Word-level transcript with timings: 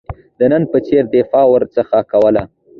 د 0.39 0.41
نن 0.51 0.63
په 0.71 0.77
څېر 0.87 1.03
دفاع 1.15 1.45
ورڅخه 1.49 1.99
کوله. 2.11 2.43